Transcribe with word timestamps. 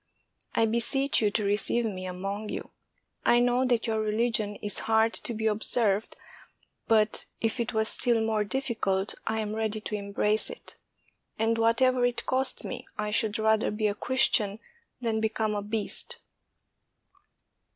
I 0.55 0.65
beseech 0.65 1.21
you 1.21 1.29
to 1.29 1.43
receive 1.45 1.85
me 1.85 2.07
among 2.07 2.49
you. 2.49 2.71
I 3.23 3.39
know 3.39 3.65
that 3.65 3.85
your 3.85 3.99
religion 4.01 4.55
is 4.55 4.79
hard 4.89 5.13
to 5.13 5.31
be 5.35 5.45
observed, 5.45 6.17
but 6.87 7.27
if 7.39 7.59
it 7.59 7.71
was 7.75 7.87
still 7.89 8.19
more 8.19 8.43
difficult, 8.43 9.13
I 9.27 9.41
am 9.41 9.53
ready 9.55 9.79
to 9.79 9.93
embrace 9.95 10.49
it; 10.49 10.75
and 11.37 11.55
whatever 11.59 12.03
it 12.03 12.25
cost 12.25 12.63
me, 12.63 12.87
I 12.97 13.11
should 13.11 13.37
rather 13.37 13.69
be 13.69 13.85
a 13.85 13.93
Christian 13.93 14.57
than 15.01 15.21
become 15.21 15.53
a 15.53 15.61
beast." 15.61 16.17